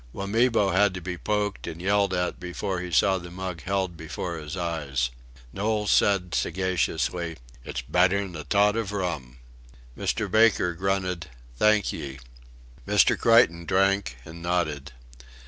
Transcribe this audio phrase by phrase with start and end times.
[0.13, 4.39] Wamibo had to be poked and yelled at before he saw the mug held before
[4.39, 5.11] his eyes.
[5.53, 9.37] Knowles said sagaciously: "It's better'n a tot o' rum."
[9.95, 10.25] Mr.
[10.31, 12.17] Baker grunted: "Thank ye."
[12.87, 13.15] Mr.
[13.15, 14.91] Creighton drank and nodded.